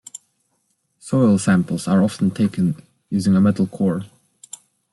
Soil 0.97 1.37
samples 1.37 1.87
are 1.87 2.01
often 2.01 2.31
taken 2.31 2.75
using 3.11 3.35
a 3.35 3.39
metal 3.39 3.67
core. 3.67 4.01